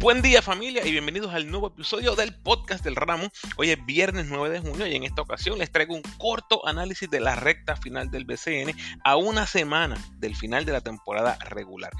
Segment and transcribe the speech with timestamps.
[0.00, 3.30] Buen día familia y bienvenidos al nuevo episodio del podcast del ramo.
[3.56, 7.10] Hoy es viernes 9 de junio y en esta ocasión les traigo un corto análisis
[7.10, 11.90] de la recta final del BCN a una semana del final de la temporada regular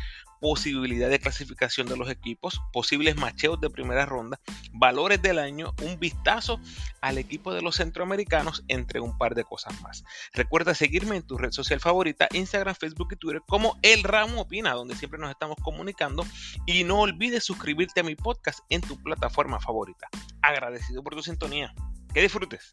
[0.41, 4.41] posibilidad de clasificación de los equipos, posibles macheos de primera ronda,
[4.73, 6.61] valores del año, un vistazo
[7.01, 10.05] al equipo de los centroamericanos, entre un par de cosas más.
[10.33, 14.75] Recuerda seguirme en tu red social favorita, Instagram, Facebook y Twitter como El Ramo Opina,
[14.75, 16.25] donde siempre nos estamos comunicando.
[16.67, 20.09] Y no olvides suscribirte a mi podcast en tu plataforma favorita.
[20.43, 21.75] Agradecido por tu sintonía.
[22.13, 22.71] Que disfrutes.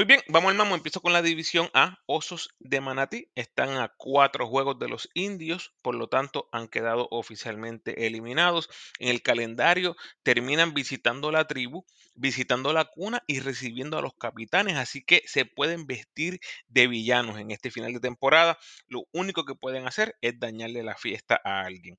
[0.00, 0.74] Muy bien, vamos al mamo.
[0.74, 1.98] Empiezo con la división A.
[2.06, 7.06] Osos de Manatí están a cuatro juegos de los indios, por lo tanto han quedado
[7.10, 8.70] oficialmente eliminados.
[8.98, 14.76] En el calendario terminan visitando la tribu, visitando la cuna y recibiendo a los capitanes,
[14.76, 18.56] así que se pueden vestir de villanos en este final de temporada.
[18.86, 21.98] Lo único que pueden hacer es dañarle la fiesta a alguien.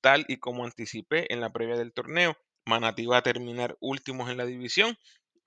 [0.00, 2.34] Tal y como anticipé en la previa del torneo,
[2.64, 4.96] Manatí va a terminar últimos en la división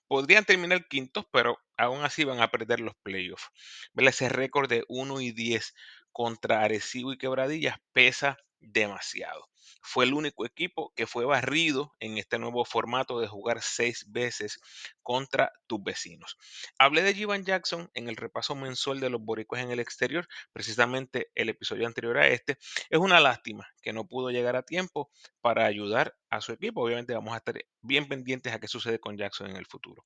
[0.08, 3.50] podrían terminar quintos, pero aún así van a perder los playoffs.
[3.95, 5.73] Ese récord de 1 y 10
[6.11, 9.48] contra Arecibo y Quebradillas pesa demasiado.
[9.81, 14.59] Fue el único equipo que fue barrido en este nuevo formato de jugar seis veces
[15.02, 16.38] contra tus vecinos.
[16.77, 21.31] Hablé de Jivan Jackson en el repaso mensual de los boricuas en el exterior, precisamente
[21.36, 22.58] el episodio anterior a este.
[22.89, 25.09] Es una lástima que no pudo llegar a tiempo
[25.41, 26.83] para ayudar a su equipo.
[26.83, 30.05] Obviamente vamos a estar bien pendientes a qué sucede con Jackson en el futuro.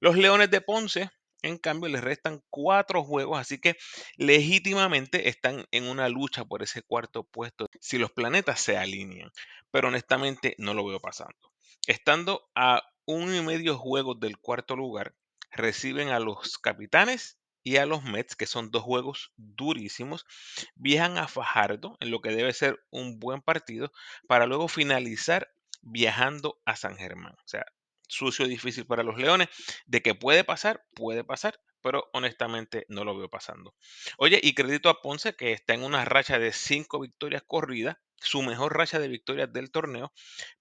[0.00, 1.10] Los Leones de Ponce
[1.44, 3.76] en cambio, les restan cuatro juegos, así que
[4.16, 9.30] legítimamente están en una lucha por ese cuarto puesto si los planetas se alinean.
[9.70, 11.52] Pero honestamente no lo veo pasando.
[11.86, 15.14] Estando a uno y medio juegos del cuarto lugar,
[15.50, 20.26] reciben a los capitanes y a los Mets, que son dos juegos durísimos,
[20.74, 23.92] viajan a Fajardo en lo que debe ser un buen partido
[24.26, 25.52] para luego finalizar
[25.82, 27.34] viajando a San Germán.
[27.34, 27.66] O sea,
[28.08, 29.48] sucio difícil para los Leones.
[29.86, 33.74] De que puede pasar, puede pasar, pero honestamente no lo veo pasando.
[34.18, 38.42] Oye, y crédito a Ponce que está en una racha de cinco victorias corridas, su
[38.42, 40.12] mejor racha de victorias del torneo,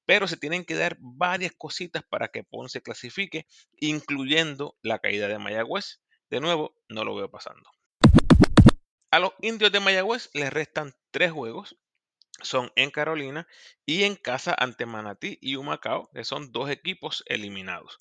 [0.06, 5.40] pero se tienen que dar varias cositas para que Ponce clasifique, incluyendo la caída de
[5.40, 6.02] Mayagüez.
[6.30, 7.70] De nuevo, no lo veo pasando.
[9.12, 11.78] A los indios de Mayagüez les restan tres juegos
[12.42, 13.48] son en Carolina
[13.86, 17.98] y en casa ante Manatí y Humacao, que son dos equipos eliminados.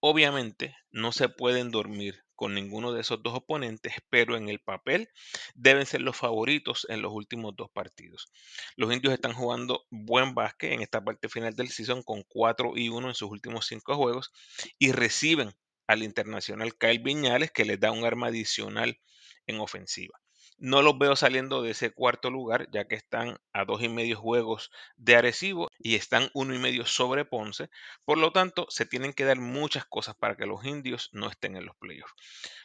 [0.00, 5.10] Obviamente no se pueden dormir con ninguno de esos dos oponentes, pero en el papel
[5.54, 8.32] deben ser los favoritos en los últimos dos partidos.
[8.76, 12.88] Los indios están jugando buen básquet en esta parte final del season con 4 y
[12.88, 14.32] 1 en sus últimos cinco juegos
[14.78, 15.52] y reciben
[15.86, 18.98] al internacional Kyle Viñales que les da un arma adicional
[19.46, 20.18] en ofensiva.
[20.60, 24.16] No los veo saliendo de ese cuarto lugar, ya que están a dos y medio
[24.18, 27.70] juegos de Arecibo y están uno y medio sobre Ponce.
[28.04, 31.56] Por lo tanto, se tienen que dar muchas cosas para que los indios no estén
[31.56, 32.12] en los playoffs.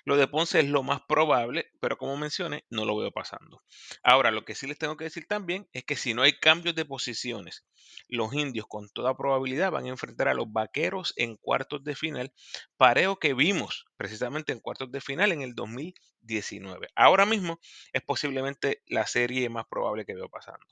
[0.04, 3.64] Lo de Ponce es lo más probable, pero como mencioné, no lo veo pasando.
[4.04, 6.76] Ahora, lo que sí les tengo que decir también es que si no hay cambios
[6.76, 7.66] de posiciones,
[8.08, 12.34] los indios con toda probabilidad van a enfrentar a los vaqueros en cuartos de final,
[12.78, 16.90] pareo que vimos precisamente en cuartos de final en el 2019.
[16.96, 17.60] Ahora mismo
[17.94, 20.66] es posiblemente la serie más probable que veo pasando.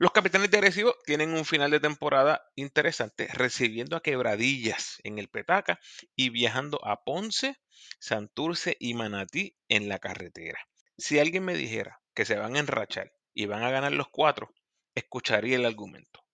[0.00, 5.28] Los capitanes de Arecibo tienen un final de temporada interesante, recibiendo a Quebradillas en el
[5.28, 5.78] Petaca
[6.16, 7.58] y viajando a Ponce,
[7.98, 10.58] Santurce y Manatí en la carretera.
[10.96, 14.54] Si alguien me dijera que se van a enrachar y van a ganar los cuatro,
[14.94, 16.24] escucharía el argumento.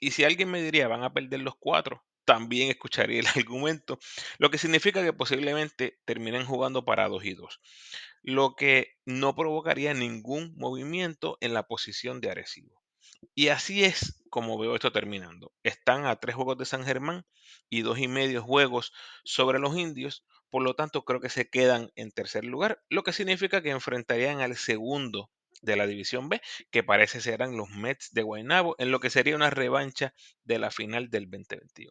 [0.00, 4.00] Y si alguien me diría van a perder los cuatro, también escucharía el argumento,
[4.38, 7.60] lo que significa que posiblemente terminen jugando para dos y dos,
[8.22, 12.82] lo que no provocaría ningún movimiento en la posición de Arecibo.
[13.34, 15.52] Y así es como veo esto terminando.
[15.62, 17.24] Están a tres juegos de San Germán
[17.70, 18.92] y dos y medio juegos
[19.24, 23.12] sobre los indios, por lo tanto creo que se quedan en tercer lugar, lo que
[23.12, 25.30] significa que enfrentarían al segundo
[25.62, 26.40] de la División B,
[26.70, 30.14] que parece serán los Mets de Guaynabo, en lo que sería una revancha
[30.44, 31.90] de la final del 2021.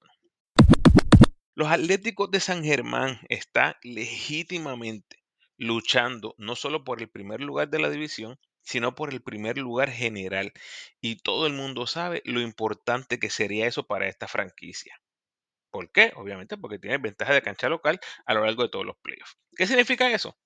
[1.55, 5.23] Los Atléticos de San Germán están legítimamente
[5.57, 9.89] luchando no solo por el primer lugar de la división, sino por el primer lugar
[9.89, 10.51] general.
[10.99, 14.99] Y todo el mundo sabe lo importante que sería eso para esta franquicia.
[15.69, 16.11] ¿Por qué?
[16.15, 19.37] Obviamente porque tiene ventaja de cancha local a lo largo de todos los playoffs.
[19.55, 20.37] ¿Qué significa eso?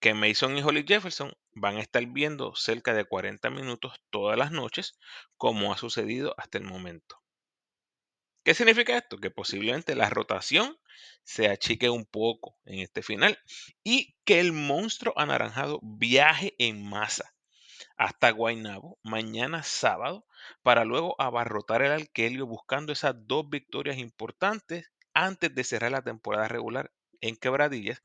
[0.00, 4.52] Que Mason y Holly Jefferson van a estar viendo cerca de 40 minutos todas las
[4.52, 4.98] noches,
[5.36, 7.16] como ha sucedido hasta el momento.
[8.44, 9.18] ¿Qué significa esto?
[9.18, 10.78] Que posiblemente la rotación
[11.24, 13.38] se achique un poco en este final
[13.82, 17.35] y que el monstruo anaranjado viaje en masa
[17.96, 20.26] hasta Guaynabo mañana sábado
[20.62, 26.48] para luego abarrotar el Alquelio buscando esas dos victorias importantes antes de cerrar la temporada
[26.48, 28.02] regular en Quebradillas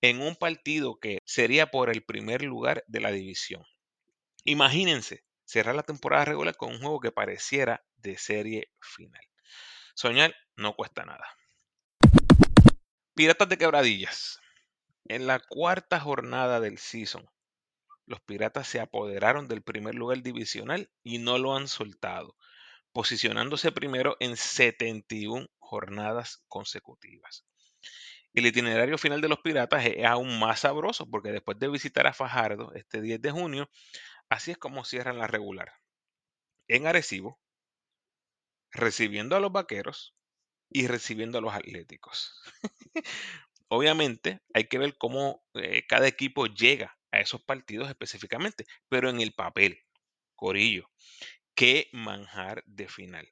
[0.00, 3.62] en un partido que sería por el primer lugar de la división.
[4.44, 9.22] Imagínense cerrar la temporada regular con un juego que pareciera de serie final.
[9.94, 11.26] Soñar no cuesta nada.
[13.14, 14.40] Piratas de Quebradillas.
[15.06, 17.28] En la cuarta jornada del season,
[18.08, 22.36] los Piratas se apoderaron del primer lugar divisional y no lo han soltado,
[22.92, 27.44] posicionándose primero en 71 jornadas consecutivas.
[28.32, 32.14] El itinerario final de los Piratas es aún más sabroso porque después de visitar a
[32.14, 33.70] Fajardo este 10 de junio,
[34.30, 35.70] así es como cierran la regular.
[36.66, 37.38] En Arecibo,
[38.70, 40.14] recibiendo a los Vaqueros
[40.70, 42.32] y recibiendo a los Atléticos.
[43.68, 49.20] Obviamente hay que ver cómo eh, cada equipo llega a esos partidos específicamente, pero en
[49.20, 49.80] el papel,
[50.34, 50.90] Corillo,
[51.54, 53.28] qué manjar de final.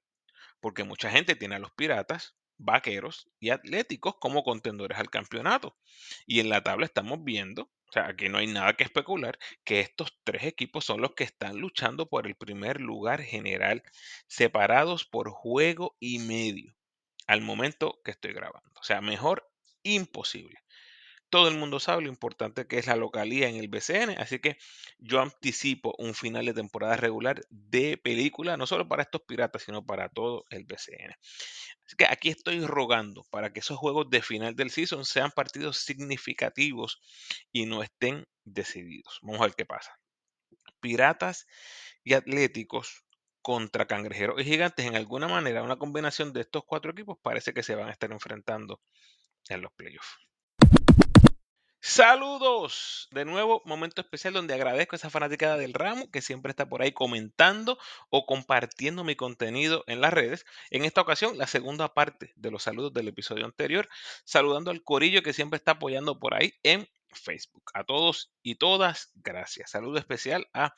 [0.60, 5.76] Porque mucha gente tiene a los Piratas, Vaqueros y Atléticos como contendores al campeonato.
[6.26, 9.80] Y en la tabla estamos viendo, o sea, aquí no hay nada que especular, que
[9.80, 13.82] estos tres equipos son los que están luchando por el primer lugar general,
[14.26, 16.74] separados por juego y medio,
[17.26, 18.72] al momento que estoy grabando.
[18.80, 19.48] O sea, mejor
[19.82, 20.58] imposible.
[21.36, 24.56] Todo el mundo sabe lo importante que es la localía en el BCN, así que
[24.98, 29.84] yo anticipo un final de temporada regular de película, no solo para estos piratas, sino
[29.84, 31.14] para todo el BCN.
[31.84, 35.76] Así que aquí estoy rogando para que esos juegos de final del season sean partidos
[35.76, 37.02] significativos
[37.52, 39.18] y no estén decididos.
[39.20, 39.92] Vamos a ver qué pasa.
[40.80, 41.46] Piratas
[42.02, 43.04] y Atléticos
[43.42, 47.62] contra Cangrejeros y Gigantes, en alguna manera, una combinación de estos cuatro equipos parece que
[47.62, 48.80] se van a estar enfrentando
[49.50, 50.25] en los playoffs.
[51.88, 53.06] Saludos.
[53.12, 56.82] De nuevo, momento especial donde agradezco a esa fanática del ramo que siempre está por
[56.82, 57.78] ahí comentando
[58.10, 60.44] o compartiendo mi contenido en las redes.
[60.70, 63.88] En esta ocasión, la segunda parte de los saludos del episodio anterior,
[64.24, 67.70] saludando al corillo que siempre está apoyando por ahí en Facebook.
[67.72, 69.70] A todos y todas, gracias.
[69.70, 70.74] Saludo especial a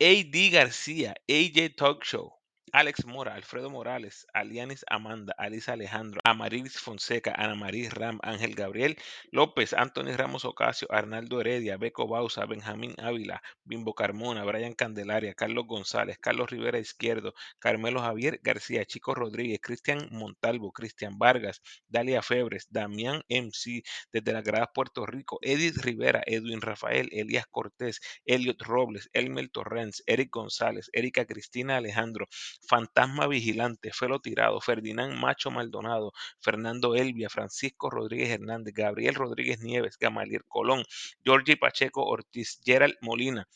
[0.00, 2.34] AD García, AJ Talk Show,
[2.72, 8.96] Alex Mora, Alfredo Morales, Alianis Amanda, Alisa Alejandro, Amarilis Fonseca, Ana María Ram, Ángel Gabriel
[9.30, 15.66] López, Anthony Ramos Ocasio, Arnaldo Heredia, Beco Bausa, Benjamín Ávila, Bimbo Carmona, Brian Candelaria, Carlos
[15.66, 22.66] González, Carlos Rivera Izquierdo, Carmelo Javier García, Chico Rodríguez, Cristian Montalvo, Cristian Vargas, Dalia Febres,
[22.70, 29.08] Damián MC, desde la Grada Puerto Rico, Edith Rivera, Edwin Rafael, Elías Cortés, Elliot Robles,
[29.12, 32.26] Elmer Torrens, Eric González, Erika Cristina Alejandro,
[32.66, 39.96] Fantasma Vigilante, Felo Tirado, Ferdinand Macho Maldonado, Fernando Elvia, Francisco Rodríguez Hernández, Gabriel Rodríguez Nieves,
[39.98, 40.84] Gamaliel Colón,
[41.24, 43.48] Georgie Pacheco Ortiz, Gerald Molina,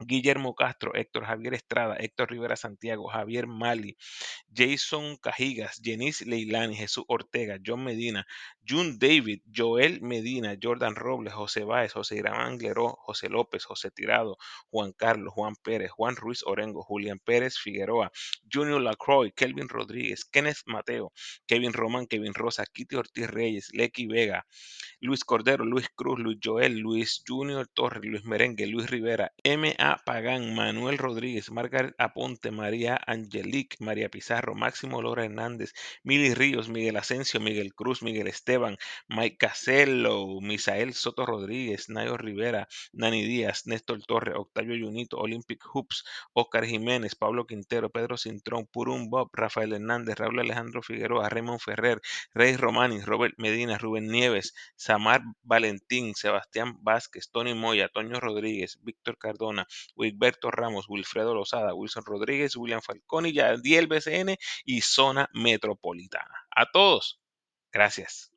[0.00, 3.96] Guillermo Castro, Héctor Javier Estrada, Héctor Rivera Santiago, Javier Mali,
[4.52, 8.26] Jason Cajigas, Jenice Leilani, Jesús Ortega, John Medina,
[8.64, 14.38] June David, Joel Medina, Jordan Robles, José Báez, José Irán Angleró, José López, José Tirado,
[14.70, 18.12] Juan Carlos, Juan Pérez, Juan Ruiz Orengo, Julián Pérez Figueroa,
[18.52, 21.12] Junior Lacroix, Kelvin Rodríguez, Kenneth Mateo,
[21.46, 24.46] Kevin Román, Kevin Rosa, Kitty Ortiz Reyes, Lecky Vega,
[25.00, 29.87] Luis Cordero, Luis Cruz, Luis Joel, Luis Junior Torres, Luis Merengue, Luis Rivera, M.A.
[29.96, 36.96] Pagán, Manuel Rodríguez, Margaret Aponte, María Angelique, María Pizarro, Máximo Lora Hernández, Mili Ríos, Miguel
[36.96, 38.76] Asensio, Miguel Cruz, Miguel Esteban,
[39.08, 46.04] Mike Caselo, Misael Soto Rodríguez, Nayo Rivera, Nani Díaz, Néstor Torres, Octavio Yunito, Olympic Hoops,
[46.32, 52.00] Oscar Jiménez, Pablo Quintero, Pedro Cintrón, Purum Bob, Rafael Hernández, Raúl Alejandro Figueroa, Raymond Ferrer,
[52.34, 59.18] Rey Romani, Robert Medina, Rubén Nieves, Samar Valentín, Sebastián Vázquez, Tony Moya, Toño Rodríguez, Víctor
[59.18, 59.66] Cardona,
[59.96, 66.46] Wilberto Ramos, Wilfredo Lozada, Wilson Rodríguez, William Falconi, Yadiel BCN y Zona Metropolitana.
[66.54, 67.20] A todos,
[67.72, 68.32] gracias.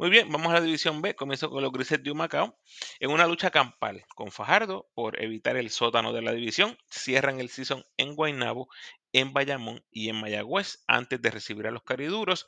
[0.00, 1.14] Muy bien, vamos a la división B.
[1.14, 2.58] Comienzo con los Grises de Humacao.
[3.00, 7.50] En una lucha campal con Fajardo por evitar el sótano de la división, cierran el
[7.50, 8.68] season en Guaynabo,
[9.12, 12.46] en Bayamón y en Mayagüez antes de recibir a los cariduros.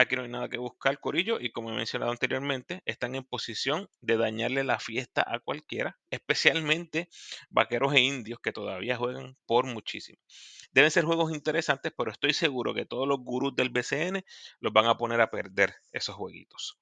[0.00, 3.86] Aquí no hay nada que buscar, Corillo, y como he mencionado anteriormente, están en posición
[4.00, 7.10] de dañarle la fiesta a cualquiera, especialmente
[7.50, 10.18] vaqueros e indios que todavía juegan por muchísimo.
[10.72, 14.24] Deben ser juegos interesantes, pero estoy seguro que todos los gurús del BCN
[14.60, 16.78] los van a poner a perder esos jueguitos.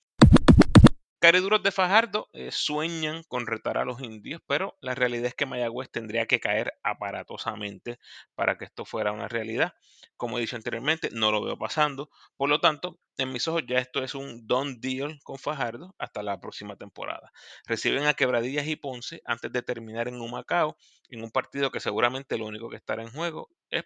[1.21, 5.47] Cariduros de Fajardo eh, sueñan con retar a los indios, pero la realidad es que
[5.47, 7.99] Mayagüez tendría que caer aparatosamente
[8.37, 9.73] para que esto fuera una realidad.
[10.17, 12.09] Como he dicho anteriormente, no lo veo pasando.
[12.37, 16.23] Por lo tanto, en mis ojos ya esto es un done deal con Fajardo hasta
[16.23, 17.33] la próxima temporada.
[17.67, 20.77] Reciben a Quebradillas y Ponce antes de terminar en Humacao,
[21.09, 23.85] en un partido que seguramente lo único que estará en juego es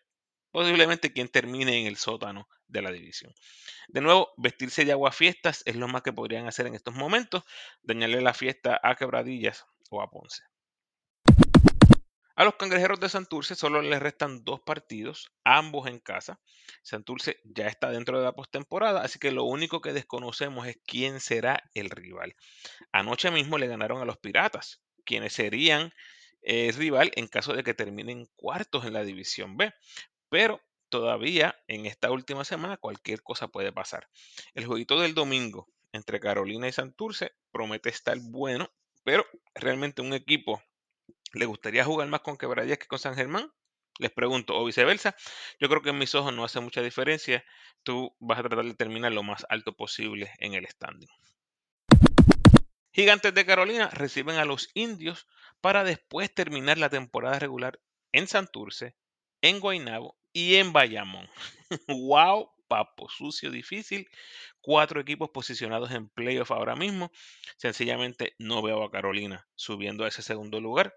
[0.53, 3.35] posiblemente quien termine en el sótano de la división.
[3.89, 7.43] De nuevo, vestirse de aguafiestas es lo más que podrían hacer en estos momentos,
[7.83, 10.43] dañarle la fiesta a Quebradillas o a Ponce.
[12.35, 16.41] A los cangrejeros de Santurce solo les restan dos partidos, ambos en casa.
[16.83, 21.21] Santurce ya está dentro de la postemporada, así que lo único que desconocemos es quién
[21.21, 22.35] será el rival.
[22.91, 25.93] Anoche mismo le ganaron a los Piratas, quienes serían
[26.41, 29.73] el eh, rival en caso de que terminen cuartos en la División B.
[30.33, 34.09] Pero todavía en esta última semana cualquier cosa puede pasar.
[34.55, 38.71] El jueguito del domingo entre Carolina y Santurce promete estar bueno,
[39.05, 40.63] pero realmente un equipo
[41.35, 43.53] le gustaría jugar más con Quebradillas que con San Germán.
[43.99, 45.15] Les pregunto, o viceversa.
[45.61, 47.45] Yo creo que en mis ojos no hace mucha diferencia.
[47.83, 51.11] Tú vas a tratar de terminar lo más alto posible en el standing.
[52.95, 55.27] Gigantes de Carolina reciben a los indios
[55.61, 57.81] para después terminar la temporada regular
[58.13, 58.97] en Santurce,
[59.43, 61.29] en Guaynabo y en Bayamón.
[61.89, 64.09] wow, papo, sucio, difícil.
[64.61, 67.11] Cuatro equipos posicionados en playoff ahora mismo.
[67.57, 70.95] Sencillamente no veo a Carolina subiendo a ese segundo lugar.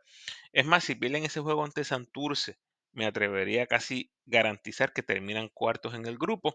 [0.54, 2.58] Es más, si pierden ese juego ante Santurce,
[2.94, 6.54] me atrevería a casi garantizar que terminan cuartos en el grupo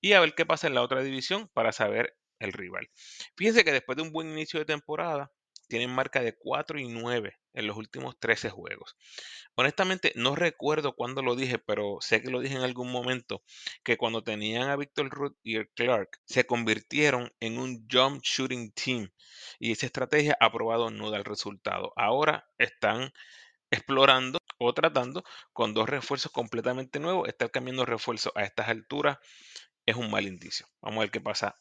[0.00, 2.88] y a ver qué pasa en la otra división para saber el rival.
[3.36, 5.32] Fíjense que después de un buen inicio de temporada,
[5.68, 8.96] tienen marca de 4 y 9 en los últimos 13 juegos.
[9.54, 13.42] Honestamente, no recuerdo cuándo lo dije, pero sé que lo dije en algún momento,
[13.82, 19.10] que cuando tenían a Victor Ruth y Clark, se convirtieron en un jump shooting team
[19.58, 21.92] y esa estrategia ha probado no dar resultado.
[21.96, 23.12] Ahora están
[23.70, 27.28] explorando o tratando con dos refuerzos completamente nuevos.
[27.28, 29.18] Estar cambiando refuerzos a estas alturas
[29.86, 30.66] es un mal indicio.
[30.80, 31.56] Vamos a ver qué pasa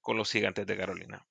[0.00, 1.26] con los gigantes de Carolina.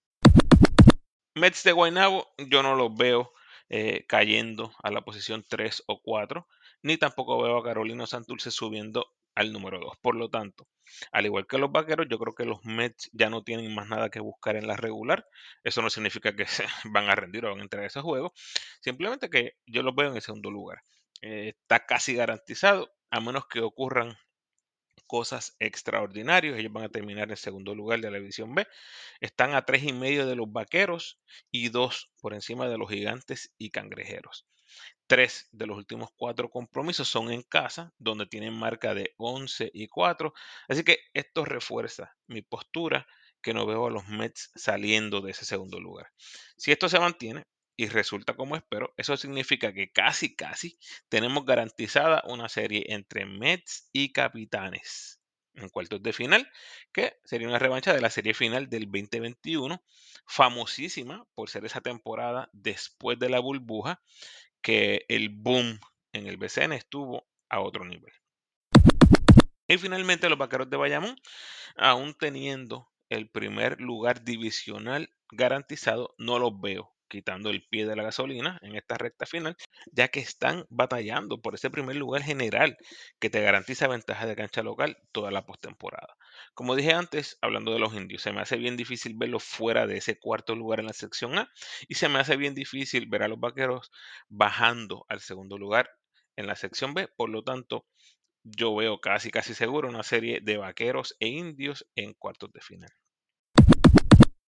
[1.35, 3.31] Mets de Guaynabo, yo no los veo
[3.73, 6.45] eh, cayendo a la posición 3 o 4,
[6.83, 9.93] ni tampoco veo a Carolina Santurce subiendo al número 2.
[10.01, 10.67] Por lo tanto,
[11.13, 14.09] al igual que los vaqueros, yo creo que los Mets ya no tienen más nada
[14.09, 15.25] que buscar en la regular.
[15.63, 18.33] Eso no significa que se van a rendir o van a entrar a ese juego.
[18.81, 20.79] Simplemente que yo los veo en el segundo lugar.
[21.21, 24.17] Eh, está casi garantizado, a menos que ocurran
[25.11, 26.57] cosas extraordinarias.
[26.57, 28.65] Ellos van a terminar en segundo lugar de la división B.
[29.19, 31.19] Están a tres y medio de los vaqueros
[31.51, 34.47] y dos por encima de los gigantes y cangrejeros.
[35.07, 39.89] Tres de los últimos cuatro compromisos son en casa, donde tienen marca de 11 y
[39.89, 40.33] 4.
[40.69, 43.05] Así que esto refuerza mi postura
[43.41, 46.07] que no veo a los Mets saliendo de ese segundo lugar.
[46.55, 47.43] Si esto se mantiene,
[47.81, 50.77] y resulta como espero, eso significa que casi, casi
[51.09, 55.19] tenemos garantizada una serie entre Mets y Capitanes
[55.55, 56.47] en cuartos de final,
[56.91, 59.83] que sería una revancha de la serie final del 2021,
[60.27, 63.99] famosísima por ser esa temporada después de la burbuja,
[64.61, 65.79] que el boom
[66.13, 68.13] en el BCN estuvo a otro nivel.
[69.67, 71.15] Y finalmente los Vaqueros de Bayamón,
[71.75, 78.03] aún teniendo el primer lugar divisional garantizado, no los veo quitando el pie de la
[78.03, 79.57] gasolina en esta recta final,
[79.91, 82.77] ya que están batallando por ese primer lugar general
[83.19, 86.15] que te garantiza ventaja de cancha local toda la postemporada.
[86.53, 89.97] Como dije antes, hablando de los indios, se me hace bien difícil verlo fuera de
[89.97, 91.51] ese cuarto lugar en la sección A
[91.89, 93.91] y se me hace bien difícil ver a los vaqueros
[94.29, 95.89] bajando al segundo lugar
[96.37, 97.09] en la sección B.
[97.17, 97.85] Por lo tanto,
[98.43, 102.91] yo veo casi casi seguro una serie de vaqueros e indios en cuartos de final.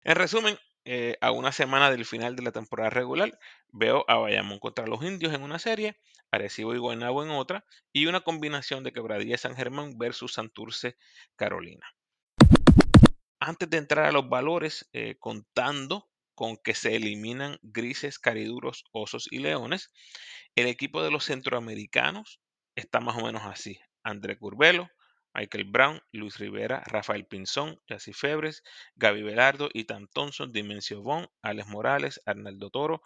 [0.04, 3.38] En resumen, eh, a una semana del final de la temporada regular,
[3.70, 6.00] veo a Bayamón contra los indios en una serie,
[6.32, 10.98] Arecibo y Guaynabo en otra, y una combinación de Quebradilla San Germán versus Santurce
[11.36, 11.86] Carolina.
[13.40, 19.28] Antes de entrar a los valores, eh, contando con que se eliminan grises, cariduros, osos
[19.32, 19.92] y leones,
[20.56, 22.40] el equipo de los centroamericanos
[22.76, 23.80] está más o menos así.
[24.04, 24.90] André Curbelo,
[25.34, 28.64] Michael Brown, Luis Rivera, Rafael Pinzón, Yassi Febres,
[28.96, 33.02] Gaby Velardo, Ethan Thompson, Dimencio Bon, Alex Morales, Arnaldo Toro,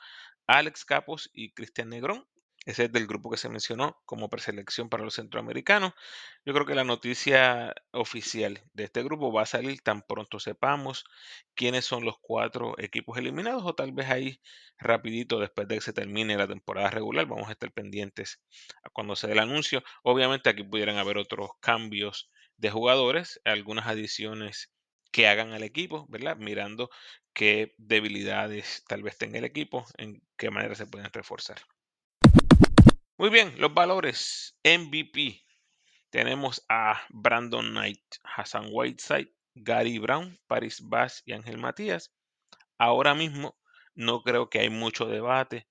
[0.48, 2.26] Alex Capos y Cristian Negrón.
[2.66, 5.94] Ese es del grupo que se mencionó como preselección para los centroamericanos.
[6.46, 11.06] Yo creo que la noticia oficial de este grupo va a salir tan pronto sepamos
[11.56, 14.42] quiénes son los cuatro equipos eliminados o tal vez ahí
[14.80, 17.26] rapidito después de que se termine la temporada regular.
[17.28, 18.42] Vamos a estar pendientes
[18.84, 19.84] a cuando se dé el anuncio.
[20.04, 24.72] Obviamente aquí pudieran haber otros cambios de jugadores, algunas adiciones
[25.12, 26.38] que hagan al equipo, ¿verdad?
[26.38, 26.90] Mirando
[27.34, 31.75] qué debilidades tal vez tenga el equipo, en qué manera se pueden reforzar.
[33.18, 35.42] Muy bien, los valores MVP.
[36.10, 42.14] Tenemos a Brandon Knight, Hassan Whiteside, Gary Brown, Paris Bass y Ángel Matías.
[42.78, 43.58] Ahora mismo
[43.94, 45.66] no creo que hay mucho debate.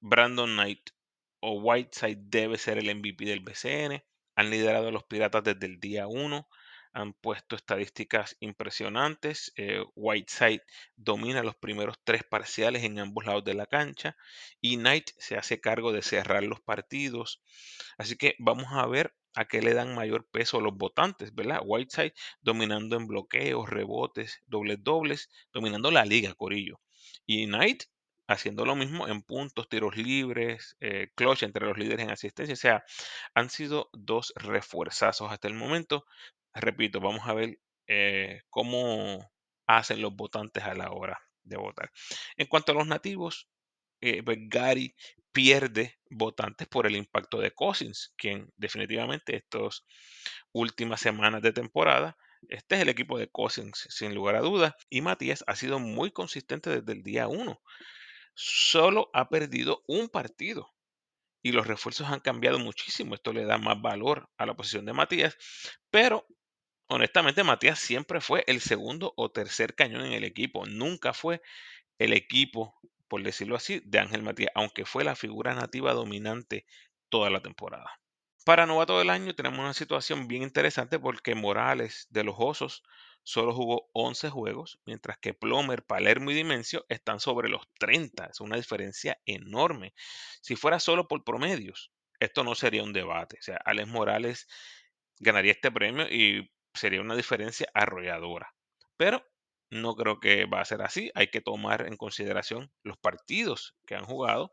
[0.00, 0.90] Brandon Knight
[1.38, 4.02] o Whiteside debe ser el MVP del BCN.
[4.34, 6.48] Han liderado a los Piratas desde el día 1
[6.92, 9.52] han puesto estadísticas impresionantes.
[9.56, 10.62] Eh, Whiteside
[10.96, 14.16] domina los primeros tres parciales en ambos lados de la cancha
[14.60, 17.42] y Knight se hace cargo de cerrar los partidos.
[17.98, 21.60] Así que vamos a ver a qué le dan mayor peso los votantes, ¿verdad?
[21.64, 26.80] Whiteside dominando en bloqueos, rebotes, dobles dobles, dominando la liga, Corillo.
[27.26, 27.84] Y Knight
[28.30, 32.52] haciendo lo mismo en puntos, tiros libres, eh, clutch entre los líderes en asistencia.
[32.52, 32.84] O sea,
[33.34, 36.06] han sido dos refuerzazos hasta el momento
[36.54, 39.30] repito, vamos a ver eh, cómo
[39.66, 41.90] hacen los votantes a la hora de votar.
[42.36, 43.48] En cuanto a los nativos,
[44.00, 44.94] eh, pues, Gary
[45.32, 49.84] pierde votantes por el impacto de Cousins, quien definitivamente estas
[50.52, 52.16] últimas semanas de temporada,
[52.48, 56.10] este es el equipo de Cousins sin lugar a dudas, y Matías ha sido muy
[56.10, 57.60] consistente desde el día 1.
[58.34, 60.72] Solo ha perdido un partido
[61.42, 63.14] y los refuerzos han cambiado muchísimo.
[63.14, 65.36] Esto le da más valor a la posición de Matías,
[65.90, 66.26] pero
[66.90, 70.66] honestamente, Matías siempre fue el segundo o tercer cañón en el equipo.
[70.66, 71.40] Nunca fue
[71.98, 72.78] el equipo,
[73.08, 76.66] por decirlo así, de Ángel Matías, aunque fue la figura nativa dominante
[77.08, 78.00] toda la temporada.
[78.44, 82.82] Para novato del año tenemos una situación bien interesante porque Morales de los Osos
[83.22, 88.26] solo jugó 11 juegos, mientras que Plomer, Palermo y Dimensio están sobre los 30.
[88.26, 89.94] Es una diferencia enorme.
[90.40, 93.36] Si fuera solo por promedios, esto no sería un debate.
[93.38, 94.48] O sea, Alex Morales
[95.18, 98.54] ganaría este premio y sería una diferencia arrolladora.
[98.96, 99.24] Pero
[99.70, 101.10] no creo que va a ser así.
[101.14, 104.52] Hay que tomar en consideración los partidos que han jugado.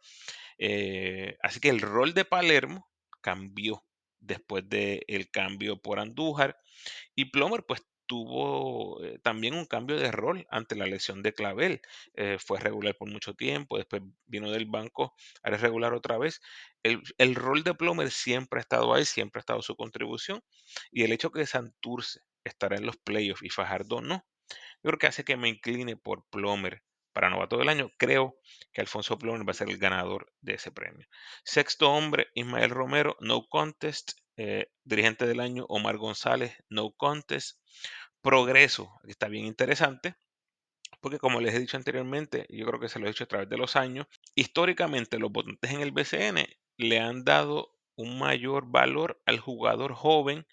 [0.57, 2.88] Eh, así que el rol de Palermo
[3.22, 3.84] cambió
[4.19, 6.57] después del cambio por Andújar.
[7.15, 11.81] Y Plomer, pues tuvo eh, también un cambio de rol ante la lesión de Clavel.
[12.15, 16.41] Eh, fue regular por mucho tiempo, después vino del banco, es regular otra vez.
[17.17, 20.41] El, rol de Plomer siempre ha estado ahí, siempre ha estado su contribución.
[20.91, 24.26] Y el hecho que Santurce estará en los playoffs y Fajardo no,
[24.84, 27.91] yo creo que hace que me incline por Plomer para novato del año.
[27.97, 28.38] Creo
[28.71, 31.08] que Alfonso Plomer va a ser el ganador de ese premio.
[31.43, 34.12] Sexto hombre, Ismael Romero, no contest.
[34.39, 37.60] Eh, dirigente del año, Omar González, no contest.
[38.21, 40.15] Progreso, está bien interesante,
[41.02, 43.50] porque como les he dicho anteriormente, yo creo que se lo he dicho a través
[43.50, 46.45] de los años, históricamente los votantes en el BCN
[46.78, 50.46] le han dado un mayor valor al jugador joven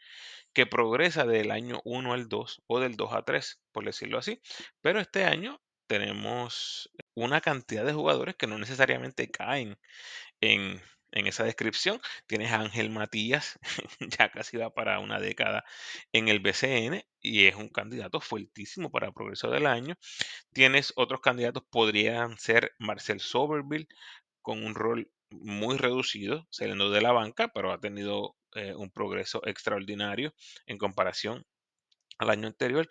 [0.55, 4.41] que progresa del año 1 al 2 o del 2 a 3, por decirlo así.
[4.81, 9.79] Pero este año tenemos una cantidad de jugadores que no necesariamente caen
[10.41, 10.81] en,
[11.13, 12.01] en esa descripción.
[12.27, 13.59] Tienes a Ángel Matías,
[14.01, 15.65] ya casi va para una década
[16.13, 19.97] en el BCN y es un candidato fuertísimo para progreso del año.
[20.53, 23.89] Tienes otros candidatos, podrían ser Marcel Soberville,
[24.43, 25.11] con un rol
[25.43, 30.35] muy reducido, saliendo de la banca, pero ha tenido eh, un progreso extraordinario
[30.67, 31.45] en comparación
[32.19, 32.89] al año anterior.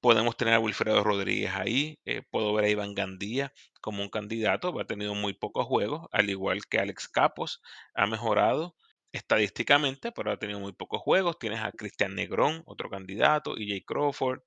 [0.00, 4.78] Podemos tener a Wilfredo Rodríguez ahí, eh, puedo ver a Iván Gandía como un candidato,
[4.78, 7.60] ha tenido muy pocos juegos, al igual que Alex Capos,
[7.94, 8.76] ha mejorado
[9.12, 11.38] estadísticamente, pero ha tenido muy pocos juegos.
[11.38, 14.40] Tienes a Cristian Negrón, otro candidato, y Jay Crawford,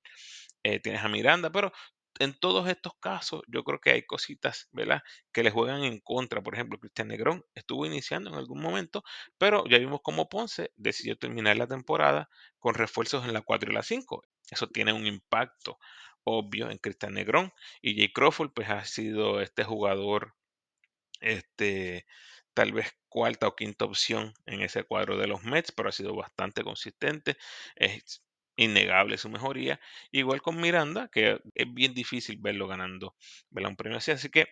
[0.64, 1.72] eh, tienes a Miranda, pero
[2.20, 5.02] en todos estos casos, yo creo que hay cositas, ¿verdad?
[5.32, 6.42] Que le juegan en contra.
[6.42, 9.04] Por ejemplo, Cristian Negrón estuvo iniciando en algún momento,
[9.38, 13.74] pero ya vimos cómo Ponce decidió terminar la temporada con refuerzos en la 4 y
[13.74, 14.24] la 5.
[14.50, 15.80] Eso tiene un impacto
[16.24, 17.54] obvio en Cristian Negrón.
[17.82, 20.36] Y Jay Crawford, pues ha sido este jugador,
[21.22, 22.06] este,
[22.54, 26.16] tal vez cuarta o quinta opción en ese cuadro de los Mets, pero ha sido
[26.16, 27.38] bastante consistente.
[27.76, 28.24] Es
[28.56, 29.80] innegable su mejoría.
[30.12, 33.16] Igual con Miranda, que es bien difícil verlo ganando
[33.52, 34.12] un premio así.
[34.12, 34.48] Así que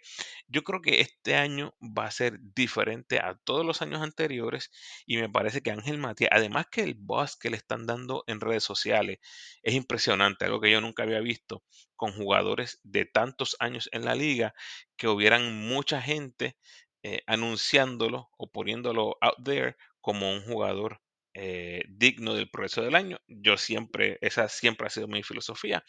[0.47, 4.71] yo creo que este año va a ser diferente a todos los años anteriores
[5.05, 8.41] y me parece que Ángel Matías, además que el boss que le están dando en
[8.41, 9.19] redes sociales
[9.63, 11.63] es impresionante, algo que yo nunca había visto
[11.95, 14.53] con jugadores de tantos años en la liga,
[14.95, 16.57] que hubieran mucha gente
[17.03, 21.01] eh, anunciándolo o poniéndolo out there como un jugador
[21.33, 23.19] eh, digno del progreso del año.
[23.27, 25.83] Yo siempre, esa siempre ha sido mi filosofía.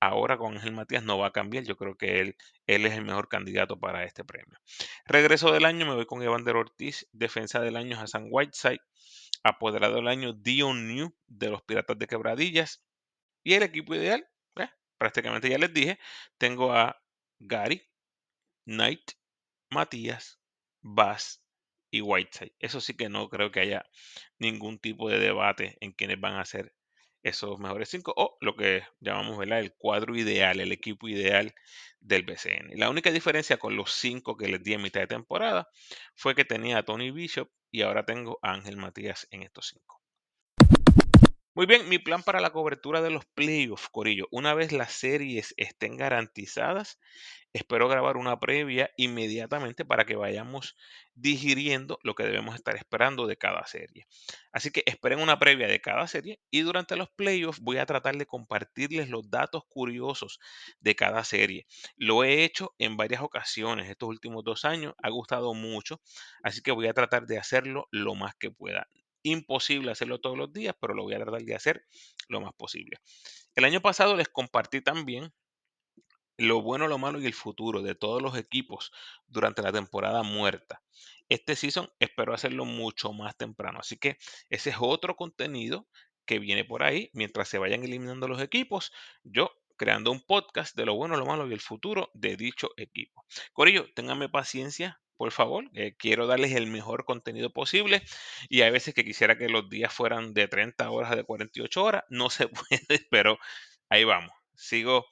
[0.00, 1.64] Ahora con Ángel Matías no va a cambiar.
[1.64, 4.58] Yo creo que él, él es el mejor candidato para este premio.
[5.06, 7.08] Regreso del año, me voy con Evander Ortiz.
[7.12, 8.80] Defensa del año, Hassan Whiteside.
[9.42, 12.82] Apoderado del año, Dion New de los Piratas de Quebradillas.
[13.44, 14.26] Y el equipo ideal,
[14.98, 15.98] prácticamente ya les dije,
[16.38, 17.00] tengo a
[17.38, 17.86] Gary,
[18.64, 19.12] Knight,
[19.70, 20.40] Matías,
[20.80, 21.45] Bass
[21.96, 22.54] y Whiteside.
[22.58, 23.86] Eso sí que no creo que haya
[24.38, 26.74] ningún tipo de debate en quienes van a ser
[27.22, 31.54] esos mejores cinco o lo que llamamos el cuadro ideal, el equipo ideal
[32.00, 32.78] del BCN.
[32.78, 35.68] La única diferencia con los cinco que les di en mitad de temporada
[36.14, 40.05] fue que tenía a Tony Bishop y ahora tengo a Ángel Matías en estos cinco.
[41.56, 44.28] Muy bien, mi plan para la cobertura de los playoffs, Corillo.
[44.30, 47.00] Una vez las series estén garantizadas,
[47.54, 50.76] espero grabar una previa inmediatamente para que vayamos
[51.14, 54.06] digiriendo lo que debemos estar esperando de cada serie.
[54.52, 58.18] Así que esperen una previa de cada serie y durante los playoffs voy a tratar
[58.18, 60.40] de compartirles los datos curiosos
[60.80, 61.66] de cada serie.
[61.96, 66.02] Lo he hecho en varias ocasiones estos últimos dos años, ha gustado mucho,
[66.42, 68.86] así que voy a tratar de hacerlo lo más que pueda
[69.26, 71.84] imposible hacerlo todos los días, pero lo voy a tratar de hacer
[72.28, 72.98] lo más posible.
[73.54, 75.32] El año pasado les compartí también
[76.38, 78.92] lo bueno, lo malo y el futuro de todos los equipos
[79.26, 80.82] durante la temporada muerta.
[81.28, 84.18] Este season espero hacerlo mucho más temprano, así que
[84.50, 85.88] ese es otro contenido
[86.26, 88.92] que viene por ahí mientras se vayan eliminando los equipos.
[89.22, 93.24] Yo creando un podcast de lo bueno, lo malo y el futuro de dicho equipo.
[93.52, 95.64] Corillo, ténganme paciencia, por favor.
[95.74, 98.02] Eh, quiero darles el mejor contenido posible
[98.48, 101.82] y hay veces que quisiera que los días fueran de 30 horas a de 48
[101.82, 102.04] horas.
[102.08, 103.38] No se puede, pero
[103.88, 104.32] ahí vamos.
[104.54, 105.06] Sigo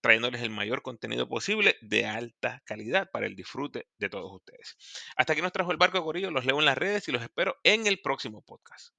[0.00, 4.76] trayéndoles el mayor contenido posible de alta calidad para el disfrute de todos ustedes.
[5.16, 7.56] Hasta aquí nos trajo el barco Corillo, los leo en las redes y los espero
[7.64, 8.94] en el próximo podcast.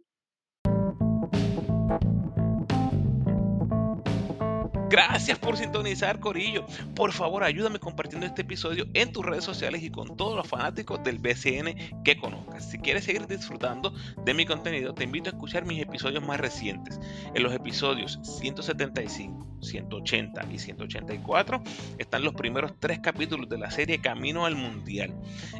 [4.91, 6.65] Gracias por sintonizar, Corillo.
[6.97, 11.01] Por favor, ayúdame compartiendo este episodio en tus redes sociales y con todos los fanáticos
[11.01, 12.69] del BCN que conozcas.
[12.69, 13.93] Si quieres seguir disfrutando
[14.25, 16.99] de mi contenido, te invito a escuchar mis episodios más recientes.
[17.33, 21.63] En los episodios 175, 180 y 184
[21.97, 25.13] están los primeros tres capítulos de la serie Camino al Mundial.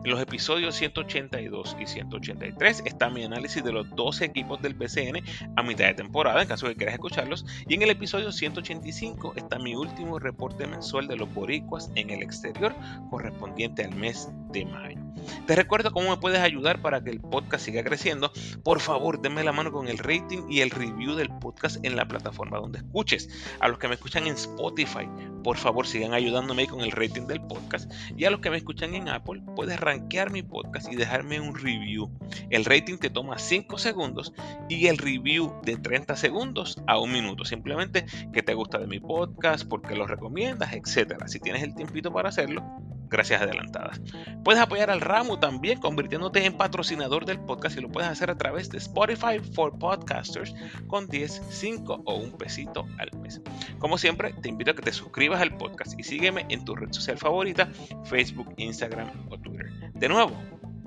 [0.03, 5.23] En los episodios 182 y 183 está mi análisis de los 12 equipos del BCN
[5.55, 7.45] a mitad de temporada, en caso de que quieras escucharlos.
[7.67, 12.21] Y en el episodio 185 está mi último reporte mensual de los boricuas en el
[12.21, 12.75] exterior
[13.09, 15.00] correspondiente al mes de mayo.
[15.45, 18.31] Te recuerdo cómo me puedes ayudar para que el podcast siga creciendo.
[18.63, 22.07] Por favor, denme la mano con el rating y el review del podcast en la
[22.07, 23.29] plataforma donde escuches.
[23.59, 25.07] A los que me escuchan en Spotify,
[25.43, 27.91] por favor, sigan ayudándome con el rating del podcast.
[28.15, 31.55] Y a los que me escuchan en Apple, puedes rankear mi podcast y dejarme un
[31.55, 32.11] review.
[32.49, 34.33] El rating te toma 5 segundos
[34.69, 37.45] y el review de 30 segundos a un minuto.
[37.45, 41.27] Simplemente que te gusta de mi podcast, porque lo recomiendas, etcétera.
[41.27, 42.63] Si tienes el tiempito para hacerlo,
[43.11, 44.01] gracias adelantadas.
[44.43, 48.37] Puedes apoyar al ramo también convirtiéndote en patrocinador del podcast y lo puedes hacer a
[48.37, 50.55] través de Spotify for Podcasters
[50.87, 53.41] con 10, 5 o un pesito al mes.
[53.79, 56.91] Como siempre, te invito a que te suscribas al podcast y sígueme en tu red
[56.91, 57.69] social favorita,
[58.05, 59.69] Facebook, Instagram o Twitter.
[59.93, 60.31] De nuevo,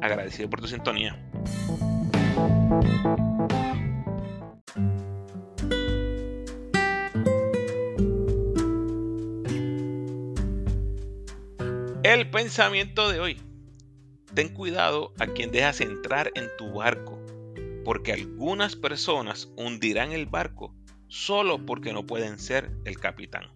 [0.01, 1.17] agradecido por tu sintonía.
[12.15, 13.43] El pensamiento de hoy.
[14.35, 17.21] Ten cuidado a quien dejas entrar en tu barco,
[17.85, 20.73] porque algunas personas hundirán el barco
[21.09, 23.51] solo porque no pueden ser el capitán.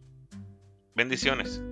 [0.97, 1.63] Bendiciones.